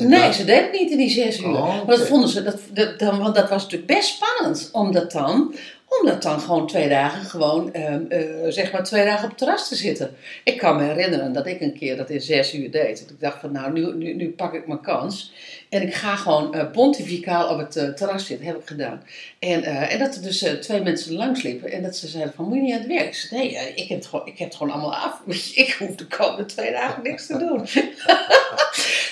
Nee, 0.08 0.32
ze 0.32 0.44
deden 0.44 0.62
het 0.62 0.72
niet 0.72 0.90
in 0.90 0.98
die 0.98 1.10
zes 1.10 1.38
uur. 1.40 1.46
Oh, 1.46 1.86
Maar 1.86 1.96
dat 1.96 2.06
vonden 2.06 2.28
ze, 2.28 2.42
dat, 2.42 2.58
dat, 2.72 2.98
dan, 2.98 3.18
want 3.18 3.34
dat 3.34 3.48
was 3.48 3.62
natuurlijk 3.62 3.92
best 3.92 4.08
spannend. 4.08 4.68
Om 4.72 4.92
dat 4.92 5.12
dan, 5.12 5.54
om 6.00 6.06
dat 6.06 6.22
dan 6.22 6.40
gewoon 6.40 6.66
twee 6.66 6.88
dagen, 6.88 7.24
gewoon, 7.24 7.72
ehm, 7.72 8.04
eh, 8.08 8.20
zeg 8.48 8.72
maar 8.72 8.84
twee 8.84 9.04
dagen 9.04 9.22
op 9.24 9.28
het 9.28 9.38
terras 9.38 9.68
te 9.68 9.74
zitten. 9.74 10.16
Ik 10.44 10.58
kan 10.58 10.76
me 10.76 10.82
herinneren 10.82 11.32
dat 11.32 11.46
ik 11.46 11.60
een 11.60 11.74
keer 11.78 11.96
dat 11.96 12.10
in 12.10 12.20
zes 12.20 12.54
uur 12.54 12.70
deed. 12.70 13.00
Dat 13.00 13.10
ik 13.10 13.20
dacht 13.20 13.40
van 13.40 13.52
nou, 13.52 13.72
nu, 13.72 14.14
nu, 14.14 14.30
pak 14.30 14.54
ik 14.54 14.66
mijn 14.66 14.80
kans. 14.80 15.32
En 15.68 15.82
ik 15.82 15.94
ga 15.94 16.16
gewoon 16.16 16.54
eh, 16.54 16.70
pontificaal 16.70 17.48
op 17.48 17.58
het 17.58 17.76
eh, 17.76 17.88
terras 17.88 18.26
zitten, 18.26 18.46
heb 18.46 18.56
ik 18.56 18.66
gedaan. 18.66 19.02
En, 19.38 19.62
en 19.62 19.98
dat 19.98 20.14
er 20.14 20.22
dus 20.22 20.46
twee 20.60 20.82
mensen 20.82 21.14
langs 21.14 21.42
liepen 21.42 21.72
en 21.72 21.82
dat 21.82 21.96
ze 21.96 22.08
zeiden 22.08 22.32
van, 22.36 22.44
moet 22.44 22.56
je 22.56 22.62
niet 22.62 22.72
aan 22.72 22.78
het 22.78 22.88
werk? 22.88 23.06
Ik 23.06 23.14
zei, 23.14 23.40
nee, 23.40 23.74
ik, 23.74 23.88
heb 23.88 23.98
het 23.98 24.06
gewoon, 24.06 24.26
ik 24.26 24.38
heb 24.38 24.48
het 24.48 24.56
gewoon 24.56 24.72
allemaal 24.72 24.94
af. 24.94 25.22
Ik 25.54 25.76
hoef 25.78 25.94
de 25.94 26.06
komende 26.06 26.44
twee 26.44 26.72
dagen 26.72 27.02
niks 27.02 27.26
te 27.26 27.38
doen. 27.38 27.66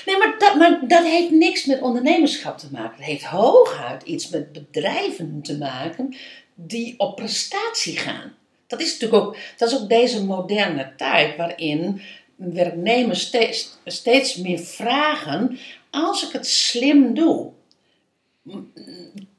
Nee, 0.08 0.18
maar 0.18 0.34
dat, 0.38 0.54
maar 0.54 0.80
dat 0.86 1.04
heeft 1.04 1.30
niks 1.30 1.64
met 1.64 1.80
ondernemerschap 1.80 2.58
te 2.58 2.66
maken. 2.70 2.96
Het 2.96 3.04
heeft 3.04 3.24
hooguit 3.24 4.02
iets 4.02 4.28
met 4.28 4.52
bedrijven 4.52 5.42
te 5.42 5.58
maken 5.58 6.14
die 6.60 6.94
op 6.98 7.16
prestatie 7.16 7.96
gaan. 7.96 8.34
Dat 8.66 8.80
is 8.80 8.92
natuurlijk 8.92 9.24
ook, 9.24 9.36
dat 9.56 9.72
is 9.72 9.80
ook 9.80 9.88
deze 9.88 10.24
moderne 10.24 10.92
tijd 10.96 11.36
waarin 11.36 12.00
werknemers 12.36 13.20
steeds, 13.20 13.78
steeds 13.84 14.36
meer 14.36 14.58
vragen: 14.58 15.58
als 15.90 16.26
ik 16.26 16.32
het 16.32 16.46
slim 16.46 17.14
doe, 17.14 17.50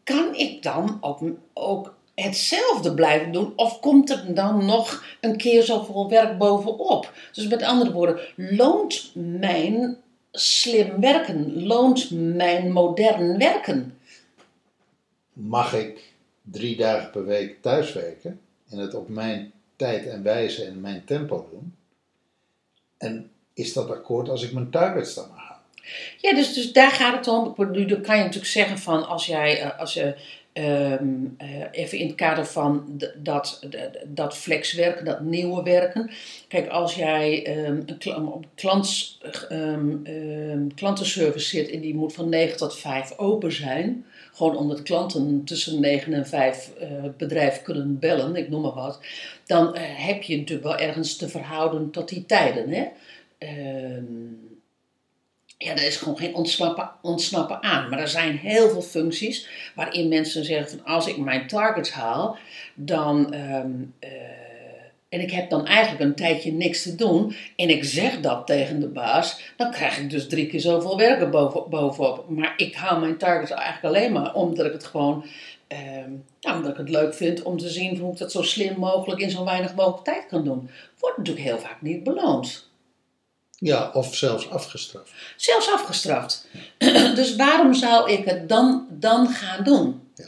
kan 0.03 0.35
ik 0.35 0.63
dan 0.63 0.97
ook, 1.01 1.21
ook 1.53 1.95
hetzelfde 2.15 2.93
blijven 2.93 3.31
doen? 3.31 3.53
Of 3.55 3.79
komt 3.79 4.09
er 4.09 4.33
dan 4.33 4.65
nog 4.65 5.03
een 5.21 5.37
keer 5.37 5.63
zoveel 5.63 6.09
werk 6.09 6.37
bovenop? 6.37 7.13
Dus 7.33 7.47
met 7.47 7.63
andere 7.63 7.91
woorden, 7.91 8.19
loont 8.35 9.11
mijn 9.13 9.97
slim 10.31 10.99
werken, 10.99 11.63
loont 11.63 12.09
mijn 12.11 12.71
modern 12.71 13.37
werken? 13.37 13.97
Mag 15.33 15.73
ik 15.73 16.17
drie 16.51 16.77
dagen 16.77 17.11
per 17.11 17.25
week 17.25 17.61
thuiswerken 17.61 18.39
en 18.69 18.77
het 18.77 18.93
op 18.93 19.09
mijn 19.09 19.51
tijd 19.75 20.07
en 20.07 20.23
wijze 20.23 20.63
en 20.63 20.81
mijn 20.81 21.05
tempo 21.05 21.47
doen? 21.51 21.75
En 22.97 23.31
is 23.53 23.73
dat 23.73 23.89
akkoord 23.89 24.29
als 24.29 24.43
ik 24.43 24.53
mijn 24.53 24.69
targets 24.69 25.13
dan 25.13 25.29
haal? 25.35 25.57
Ja, 26.17 26.33
dus, 26.33 26.53
dus 26.53 26.73
daar 26.73 26.91
gaat 26.91 27.15
het 27.15 27.27
om. 27.27 27.53
Dan 27.57 28.01
kan 28.01 28.17
je 28.17 28.23
natuurlijk 28.23 28.51
zeggen 28.51 28.77
van 28.77 29.07
als 29.07 29.25
jij, 29.25 29.61
eh, 29.61 29.79
als 29.79 29.93
je 29.93 30.15
ehm, 30.53 31.25
eh, 31.37 31.47
even 31.71 31.97
in 31.97 32.07
het 32.07 32.15
kader 32.15 32.45
van 32.45 32.99
dat, 33.15 33.67
dat 34.07 34.37
flexwerken, 34.37 35.05
dat 35.05 35.21
nieuwe 35.21 35.63
werken. 35.63 36.11
Kijk, 36.47 36.69
als 36.69 36.95
jij 36.95 37.55
op 38.15 38.45
ehm, 38.55 39.95
ehm, 40.03 40.67
klantenservice 40.75 41.47
zit 41.47 41.69
en 41.69 41.79
die 41.79 41.95
moet 41.95 42.13
van 42.13 42.29
9 42.29 42.57
tot 42.57 42.77
5 42.77 43.17
open 43.17 43.51
zijn. 43.51 44.05
Gewoon 44.39 44.57
omdat 44.57 44.81
klanten 44.81 45.43
tussen 45.45 45.79
9 45.79 46.13
en 46.13 46.27
5 46.27 46.71
eh, 46.79 46.89
bedrijf 47.17 47.61
kunnen 47.61 47.99
bellen, 47.99 48.35
ik 48.35 48.49
noem 48.49 48.61
maar 48.61 48.73
wat. 48.73 48.99
Dan 49.45 49.75
eh, 49.75 49.81
heb 49.83 50.23
je 50.23 50.37
natuurlijk 50.37 50.67
wel 50.67 50.77
ergens 50.77 51.15
te 51.15 51.29
verhouden 51.29 51.91
tot 51.91 52.09
die 52.09 52.25
tijden. 52.25 52.69
Hè? 52.69 52.87
Ehm, 53.37 54.03
ja, 55.57 55.71
er 55.71 55.85
is 55.85 55.97
gewoon 55.97 56.17
geen 56.17 56.35
ontsnappen, 56.35 56.91
ontsnappen 57.01 57.63
aan. 57.63 57.89
Maar 57.89 57.99
er 57.99 58.07
zijn 58.07 58.37
heel 58.37 58.69
veel 58.69 58.81
functies 58.81 59.47
waarin 59.75 60.07
mensen 60.07 60.45
zeggen 60.45 60.69
van 60.69 60.93
als 60.93 61.07
ik 61.07 61.17
mijn 61.17 61.47
targets 61.47 61.91
haal, 61.91 62.37
dan. 62.75 63.33
ehm, 63.33 63.71
eh, 63.99 64.28
en 65.09 65.21
ik 65.21 65.31
heb 65.31 65.49
dan 65.49 65.65
eigenlijk 65.65 66.03
een 66.03 66.15
tijdje 66.15 66.51
niks 66.51 66.83
te 66.83 66.95
doen. 66.95 67.35
En 67.55 67.69
ik 67.69 67.83
zeg 67.83 68.19
dat 68.19 68.47
tegen 68.47 68.79
de 68.79 68.87
baas. 68.87 69.41
Dan 69.57 69.71
krijg 69.71 69.97
ik 69.97 70.09
dus 70.09 70.27
drie 70.27 70.47
keer 70.47 70.59
zoveel 70.59 70.97
werken 70.97 71.31
boven, 71.31 71.69
bovenop. 71.69 72.29
Maar 72.29 72.53
ik 72.57 72.75
haal 72.75 72.99
mijn 72.99 73.17
targets 73.17 73.51
eigenlijk 73.51 73.95
alleen 73.95 74.11
maar 74.11 74.33
omdat 74.33 74.65
ik 74.65 74.71
het 74.71 74.85
gewoon. 74.85 75.25
ehm, 75.67 76.11
nou, 76.41 76.57
omdat 76.57 76.71
ik 76.71 76.77
het 76.77 76.89
leuk 76.89 77.13
vind 77.13 77.41
om 77.41 77.57
te 77.57 77.69
zien 77.69 77.97
hoe 77.97 78.11
ik 78.11 78.17
dat 78.17 78.31
zo 78.31 78.41
slim 78.41 78.79
mogelijk 78.79 79.21
in 79.21 79.29
zo 79.29 79.45
weinig 79.45 79.75
mogelijk 79.75 80.03
tijd 80.03 80.25
kan 80.27 80.43
doen. 80.43 80.69
Wordt 80.99 81.17
natuurlijk 81.17 81.45
heel 81.45 81.59
vaak 81.59 81.81
niet 81.81 82.03
beloond. 82.03 82.67
Ja, 83.55 83.89
of 83.93 84.15
zelfs 84.15 84.49
afgestraft. 84.49 85.11
Zelfs 85.35 85.71
afgestraft. 85.71 86.47
dus 87.15 87.35
waarom 87.35 87.73
zou 87.73 88.11
ik 88.11 88.25
het 88.25 88.49
dan, 88.49 88.87
dan 88.89 89.27
gaan 89.27 89.63
doen? 89.63 90.01
Ja. 90.15 90.25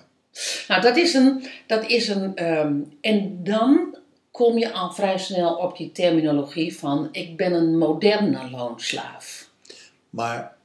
Nou, 0.67 0.81
dat 0.81 0.97
is 0.97 1.13
een. 1.13 1.45
Dat 1.67 1.89
is 1.89 2.07
een 2.07 2.35
ehm, 2.35 2.73
en 3.01 3.43
dan 3.43 3.90
kom 4.31 4.57
je 4.57 4.71
al 4.71 4.93
vrij 4.93 5.17
snel 5.17 5.55
op 5.55 5.77
die 5.77 5.91
terminologie 5.91 6.77
van: 6.77 7.09
ik 7.11 7.37
ben 7.37 7.53
een 7.53 7.77
moderne 7.77 8.49
loonslaaf. 8.49 9.49
Maar 10.09 10.57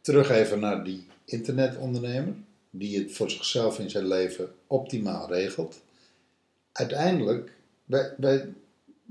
terug 0.00 0.30
even 0.30 0.60
naar 0.60 0.84
die 0.84 1.06
internetondernemer, 1.24 2.34
die 2.70 2.98
het 2.98 3.12
voor 3.12 3.30
zichzelf 3.30 3.78
in 3.78 3.90
zijn 3.90 4.06
leven 4.06 4.54
optimaal 4.66 5.28
regelt. 5.28 5.80
Uiteindelijk, 6.72 7.52
wij, 7.84 8.14
wij 8.16 8.48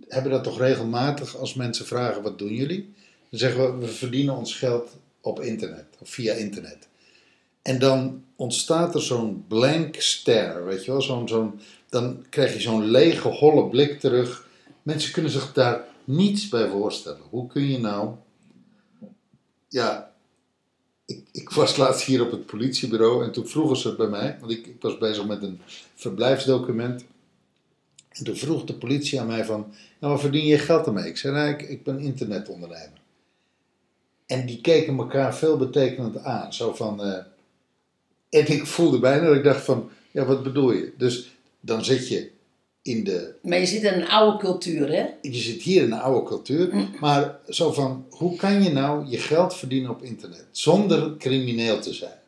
hebben 0.08 0.32
dat 0.32 0.44
toch 0.44 0.58
regelmatig 0.58 1.38
als 1.38 1.54
mensen 1.54 1.86
vragen: 1.86 2.22
wat 2.22 2.40
doen 2.40 2.54
jullie? 2.54 2.94
Dan 3.30 3.40
zeggen 3.40 3.80
we: 3.80 3.86
we 3.86 3.92
verdienen 3.92 4.36
ons 4.36 4.56
geld 4.56 4.90
op 5.22 5.40
internet 5.42 5.86
of 6.00 6.10
via 6.10 6.34
internet. 6.34 6.88
En 7.62 7.80
dan 7.80 8.24
ontstaat 8.36 8.96
er 8.96 9.02
zo'n 9.02 9.46
blank 9.48 9.96
stare, 9.96 10.64
weet 10.64 10.86
je 10.86 10.92
wel? 10.92 11.02
Zo'n, 11.02 11.28
zo'n, 11.28 11.60
dan 11.90 12.26
krijg 12.30 12.54
je 12.54 12.60
zo'n 12.60 12.86
lege, 12.86 13.28
holle 13.28 13.70
blik 13.70 14.00
terug. 14.00 14.48
Mensen 14.84 15.12
kunnen 15.12 15.32
zich 15.32 15.54
daar 15.54 15.84
niets 16.04 16.50
bij 16.50 16.70
voorstellen. 16.70 17.22
Hoe 17.30 17.48
kun 17.48 17.70
je 17.70 17.80
nou 17.80 18.16
ja, 19.70 20.14
ik, 21.06 21.28
ik 21.32 21.50
was 21.50 21.78
laatst 21.78 22.06
hier 22.06 22.22
op 22.22 22.32
het 22.32 22.46
politiebureau 22.46 23.24
en 23.24 23.32
toen 23.32 23.48
vroegen 23.48 23.78
ze 23.78 23.88
het 23.88 23.98
bij 23.98 24.08
mij, 24.08 24.38
want 24.40 24.52
ik, 24.52 24.68
ik 24.68 24.82
was 24.82 24.98
bezig 24.98 25.26
met 25.26 25.44
een 25.44 25.60
verblijfsdocument. 25.96 27.06
En 28.10 28.24
toen 28.24 28.36
vroeg 28.36 28.64
de 28.64 28.74
politie 28.74 29.20
aan 29.20 29.28
mij 29.28 29.46
van, 29.46 29.60
nou, 30.00 30.14
waar 30.14 30.20
verdien 30.20 30.46
je 30.46 30.58
geld 30.58 30.86
ermee? 30.86 31.10
Ik 31.10 31.18
zei, 31.18 31.34
nou, 31.34 31.50
ik, 31.50 31.62
ik 31.62 31.84
ben 31.84 32.00
internetondernemer. 32.00 33.02
En 34.26 34.46
die 34.46 34.62
keken 34.62 34.98
elkaar 34.98 35.36
veelbetekenend 35.36 36.18
aan, 36.18 36.54
zo 36.54 36.74
van, 36.74 37.04
eh, 37.04 37.24
en 38.30 38.48
ik 38.52 38.66
voelde 38.66 39.00
bijna 39.00 39.26
dat 39.26 39.36
ik 39.36 39.44
dacht 39.44 39.64
van, 39.64 39.90
ja, 40.12 40.26
wat 40.26 40.44
bedoel 40.44 40.72
je? 40.72 40.94
Dus 40.98 41.37
dan 41.68 41.86
zit 41.86 42.08
je 42.08 42.32
in 42.82 43.04
de 43.04 43.34
Maar 43.42 43.60
je 43.60 43.66
zit 43.66 43.84
in 43.84 43.94
een 43.94 44.08
oude 44.08 44.38
cultuur, 44.38 44.88
hè? 44.92 45.06
je 45.22 45.36
zit 45.38 45.62
hier 45.62 45.84
in 45.84 45.92
een 45.92 46.00
oude 46.00 46.28
cultuur, 46.28 46.90
maar 47.00 47.40
zo 47.50 47.72
van, 47.74 48.06
hoe 48.10 48.36
kan 48.36 48.64
je 48.64 48.70
nou 48.70 49.06
je 49.08 49.18
geld 49.18 49.56
verdienen 49.56 49.90
op 49.92 50.04
internet 50.04 50.46
zonder 50.52 51.18
crimineel 51.18 51.80
te 51.80 51.94
zijn? 51.94 52.20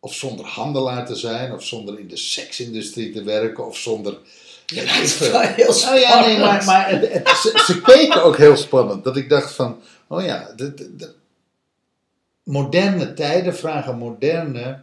Of 0.00 0.14
zonder 0.14 0.44
handelaar 0.46 1.06
te 1.06 1.14
zijn, 1.14 1.52
of 1.52 1.64
zonder 1.64 1.98
in 1.98 2.08
de 2.08 2.16
seksindustrie 2.16 3.12
te 3.12 3.22
werken, 3.22 3.66
of 3.66 3.76
zonder... 3.76 4.18
Ja, 4.66 4.84
dat 4.84 5.02
is 5.02 5.18
wel 5.18 5.40
heel 5.40 5.74
Nou 5.80 5.98
ja, 5.98 6.26
nee, 6.26 6.38
maar, 6.38 6.62
spannend. 6.62 6.66
maar 6.66 6.90
het, 6.90 7.12
het- 7.12 7.28
ze, 7.28 7.62
ze 7.66 7.80
keken 7.80 8.22
ook 8.24 8.36
heel 8.36 8.56
spannend. 8.56 9.04
Dat 9.04 9.16
ik 9.16 9.28
dacht 9.28 9.52
van, 9.54 9.80
oh 10.08 10.24
ja, 10.24 10.52
de, 10.56 10.74
de- 10.74 10.96
de- 10.96 11.14
moderne 12.44 13.14
tijden 13.14 13.56
vragen 13.56 13.98
moderne 13.98 14.82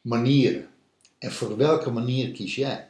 manieren. 0.00 0.68
En 1.24 1.32
voor 1.32 1.56
welke 1.56 1.90
manier 1.90 2.30
kies 2.30 2.54
jij? 2.54 2.86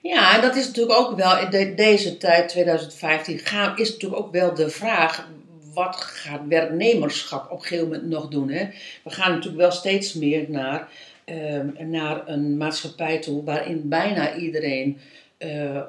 Ja, 0.00 0.34
en 0.34 0.40
dat 0.40 0.56
is 0.56 0.66
natuurlijk 0.66 0.98
ook 0.98 1.16
wel, 1.16 1.38
in 1.38 1.50
de- 1.50 1.74
deze 1.74 2.16
tijd, 2.16 2.48
2015, 2.48 3.38
gaan, 3.38 3.78
is 3.78 3.90
natuurlijk 3.90 4.22
ook 4.22 4.32
wel 4.32 4.54
de 4.54 4.68
vraag, 4.70 5.28
wat 5.72 5.96
gaat 5.96 6.40
werknemerschap 6.48 7.50
op 7.50 7.58
een 7.58 7.64
gegeven 7.64 7.84
moment 7.88 8.08
nog 8.08 8.28
doen? 8.28 8.50
Hè? 8.50 8.68
We 9.04 9.10
gaan 9.10 9.30
natuurlijk 9.30 9.62
wel 9.62 9.70
steeds 9.70 10.14
meer 10.14 10.50
naar, 10.50 10.88
ehm, 11.24 11.90
naar 11.90 12.28
een 12.28 12.56
maatschappij 12.56 13.18
toe 13.18 13.44
waarin 13.44 13.88
bijna 13.88 14.36
iedereen 14.36 14.98
eh, 15.38 15.82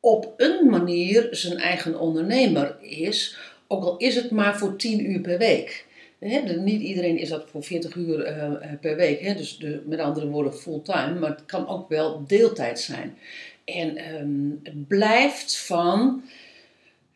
op 0.00 0.34
een 0.36 0.66
manier 0.70 1.28
zijn 1.30 1.58
eigen 1.58 1.98
ondernemer 1.98 2.76
is, 2.80 3.36
ook 3.66 3.84
al 3.84 3.96
is 3.96 4.14
het 4.14 4.30
maar 4.30 4.58
voor 4.58 4.76
10 4.76 5.10
uur 5.10 5.20
per 5.20 5.38
week. 5.38 5.86
Niet 6.18 6.82
iedereen 6.82 7.18
is 7.18 7.28
dat 7.28 7.44
voor 7.50 7.62
40 7.62 7.94
uur 7.94 8.22
eh, 8.22 8.44
eh, 8.44 8.80
per 8.80 8.96
week, 8.96 9.36
dus 9.36 9.58
de, 9.58 9.82
met 9.86 9.98
andere 9.98 10.28
woorden 10.28 10.54
fulltime, 10.54 11.18
maar 11.18 11.30
het 11.30 11.44
kan 11.46 11.68
ook 11.68 11.88
wel 11.88 12.24
deeltijd 12.26 12.80
zijn. 12.80 13.16
En 13.64 13.96
ehm, 13.96 14.50
het 14.62 14.88
blijft 14.88 15.56
van, 15.56 16.22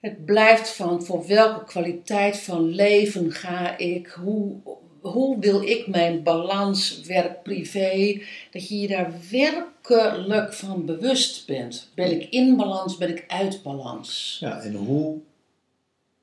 het 0.00 0.24
blijft 0.24 0.70
van 0.70 1.04
voor 1.04 1.26
welke 1.26 1.64
kwaliteit 1.64 2.38
van 2.38 2.68
leven 2.68 3.32
ga 3.32 3.78
ik, 3.78 4.06
hoe, 4.06 4.56
hoe 5.00 5.38
wil 5.38 5.62
ik 5.62 5.86
mijn 5.86 6.22
balans 6.22 7.00
werk-privé, 7.00 8.20
dat 8.50 8.68
je 8.68 8.80
je 8.80 8.88
daar 8.88 9.12
werkelijk 9.30 10.52
van 10.52 10.84
bewust 10.84 11.46
bent. 11.46 11.90
Ben 11.94 12.20
ik 12.20 12.30
in 12.30 12.56
balans, 12.56 12.96
ben 12.96 13.08
ik 13.08 13.24
uit 13.28 13.62
balans? 13.62 14.36
Ja, 14.40 14.60
en 14.60 14.74
hoe, 14.74 15.18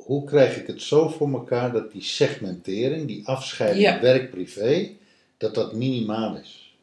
hoe 0.05 0.23
krijg 0.23 0.57
ik 0.57 0.67
het 0.67 0.81
zo 0.81 1.07
voor 1.07 1.33
elkaar 1.33 1.71
dat 1.71 1.91
die 1.91 2.03
segmentering, 2.03 3.07
die 3.07 3.27
afscheiding 3.27 3.83
Ja. 3.83 4.01
werk-privé, 4.01 4.89
dat 5.37 5.55
dat 5.55 5.73
minimaal 5.73 6.35
is? 6.35 6.73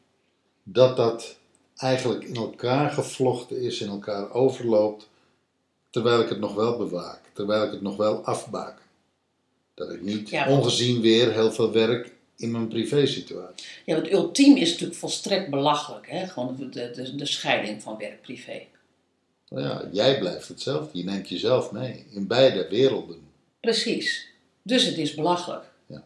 Dat 0.63 0.97
dat 0.97 1.37
eigenlijk 1.77 2.23
in 2.23 2.35
elkaar 2.35 2.89
gevlochten 2.89 3.61
is, 3.61 3.81
in 3.81 3.87
elkaar 3.89 4.31
overloopt, 4.31 5.09
terwijl 5.89 6.21
ik 6.21 6.29
het 6.29 6.39
nog 6.39 6.53
wel 6.55 6.77
bewaak, 6.77 7.19
terwijl 7.33 7.63
ik 7.65 7.71
het 7.71 7.81
nog 7.81 7.95
wel 7.95 8.25
afbaak. 8.25 8.81
Dat 9.73 9.91
ik 9.91 10.01
niet 10.01 10.29
Ja, 10.29 10.49
ongezien 10.49 11.01
weer 11.01 11.31
heel 11.31 11.51
veel 11.51 11.71
werk 11.71 12.13
in 12.37 12.51
mijn 12.51 12.67
privésituatie. 12.67 13.67
Ja, 13.85 13.95
want 13.95 14.11
ultiem 14.11 14.55
is 14.57 14.69
natuurlijk 14.71 14.99
volstrekt 14.99 15.49
belachelijk, 15.49 16.09
hè? 16.09 16.27
Gewoon 16.27 16.55
de, 16.71 16.91
de, 16.91 17.15
de 17.15 17.25
scheiding 17.25 17.81
van 17.81 17.97
werk-privé. 17.97 18.61
Nou 19.53 19.65
ja, 19.65 19.89
jij 19.91 20.19
blijft 20.19 20.47
hetzelfde, 20.47 20.97
je 20.97 21.03
neemt 21.03 21.29
jezelf 21.29 21.71
mee 21.71 22.05
in 22.09 22.27
beide 22.27 22.67
werelden. 22.69 23.17
Precies. 23.59 24.27
Dus 24.61 24.85
het 24.85 24.97
is 24.97 25.13
belachelijk. 25.13 25.63
Ja. 25.85 26.03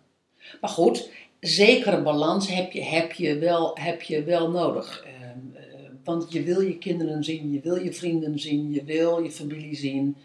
Maar 0.61 0.69
goed, 0.69 1.09
zekere 1.39 2.01
balans 2.01 2.47
heb 2.47 2.71
je, 2.71 2.83
heb 2.83 3.11
je, 3.11 3.37
wel, 3.37 3.77
heb 3.79 4.01
je 4.01 4.23
wel 4.23 4.49
nodig. 4.49 5.03
Ehm, 5.05 5.13
eh, 5.53 5.63
want 6.03 6.31
je 6.31 6.43
wil 6.43 6.61
je 6.61 6.77
kinderen 6.77 7.23
zien, 7.23 7.51
je 7.51 7.59
wil 7.59 7.75
je 7.75 7.93
vrienden 7.93 8.39
zien, 8.39 8.73
je 8.73 8.83
wil 8.83 9.23
je 9.23 9.31
familie 9.31 9.75
zien. 9.75 10.15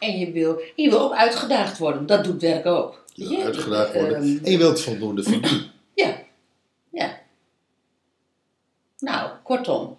En 0.00 0.18
je 0.18 0.30
wil, 0.30 0.58
en 0.58 0.82
je 0.82 0.90
wil 0.90 1.00
ook 1.00 1.14
uitgedaagd 1.14 1.78
worden. 1.78 2.06
Dat 2.06 2.24
doet 2.24 2.40
werk 2.40 2.66
ook. 2.66 3.04
Je 3.14 3.28
wil 3.28 3.42
uitgedaagd 3.42 3.94
worden 3.94 4.16
Ehm, 4.16 4.44
en 4.44 4.50
je 4.50 4.58
wilt 4.58 4.80
voldoende 4.80 5.22
verdienen. 5.22 5.70
ja, 5.94 6.22
ja. 6.90 7.20
Nou, 8.98 9.30
kortom. 9.42 9.96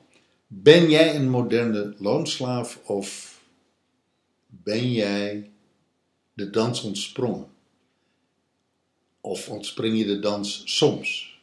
Ben 0.56 0.90
jij 0.90 1.16
een 1.16 1.30
moderne 1.30 1.94
loonslaaf 1.98 2.80
of 2.84 3.40
ben 4.48 4.92
jij 4.92 5.52
de 6.34 6.50
dans 6.50 6.82
ontsprongen? 6.82 7.48
Of 9.22 9.50
ontspring 9.50 9.98
je 9.98 10.06
de 10.06 10.20
dans 10.20 10.62
soms? 10.66 11.40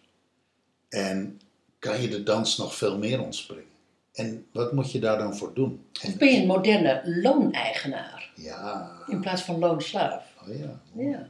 En 0.89 1.41
kan 1.79 2.03
je 2.03 2.09
de 2.09 2.23
dans 2.23 2.59
nog 2.59 2.75
veel 2.75 2.99
meer 2.99 3.21
ontspringen? 3.21 3.65
En 4.13 4.47
wat 4.53 4.73
moet 4.73 4.93
je 4.93 4.99
daar 4.99 5.19
dan 5.19 5.37
voor 5.37 5.55
doen? 5.55 5.85
En, 6.01 6.13
Of 6.13 6.19
ben 6.19 6.33
je 6.33 6.41
een 6.41 6.47
moderne 6.47 7.03
looneigenaar 7.23 8.33
ja, 8.35 8.97
in 9.07 9.21
plaats 9.21 9.43
van 9.43 9.59
loonslaaf? 9.59 10.25
oh 10.43 10.59
ja. 10.59 10.81
Ja. 10.95 11.29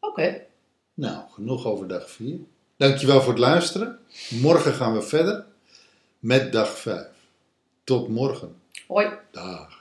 Oké. 0.00 0.46
Nou, 0.94 1.22
genoeg 1.30 1.66
over 1.66 1.88
dag 1.88 2.10
4. 2.10 2.38
Dankjewel 2.76 3.20
voor 3.20 3.32
het 3.32 3.40
luisteren. 3.40 3.98
Morgen 4.28 4.72
gaan 4.74 4.94
we 4.94 5.02
verder 5.02 5.48
met 6.20 6.52
dag 6.52 6.78
5. 6.78 7.06
Tot 7.84 8.08
morgen. 8.08 8.60
Hoi. 8.86 9.08
Dag. 9.30 9.79